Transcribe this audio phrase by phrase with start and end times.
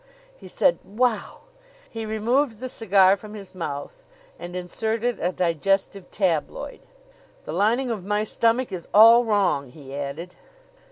[0.35, 0.79] he said.
[0.83, 1.41] "Wow!"
[1.87, 4.03] He removed the cigar from his mouth
[4.39, 6.79] and inserted a digestive tabloid.
[7.43, 10.33] "The lining of my stomach is all wrong," he added.